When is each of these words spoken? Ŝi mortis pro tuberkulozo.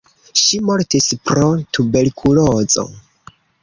Ŝi 0.43 0.59
mortis 0.69 1.11
pro 1.29 1.45
tuberkulozo. 1.79 2.91